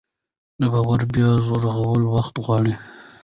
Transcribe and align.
د 0.59 0.61
باور 0.73 1.01
بیا 1.13 1.29
رغول 1.65 2.01
وخت 2.13 2.35
غواړي 2.45 2.73